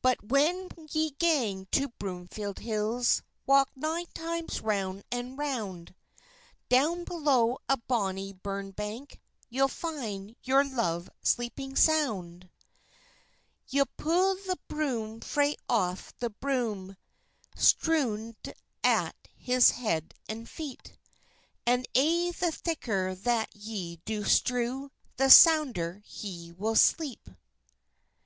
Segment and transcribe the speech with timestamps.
[0.00, 5.94] "But when ye gang to Broomfield Hills, Walk nine times round and round;
[6.70, 9.20] Down below a bonny burn bank,
[9.50, 12.48] Ye'll find your love sleeping sound.
[13.68, 16.96] "Ye'll pu the bloom frae off the broom,
[17.54, 18.48] Strew't
[18.82, 20.96] at his head and feet,
[21.66, 27.28] And aye the thicker that ye do strew, The sounder he will sleep.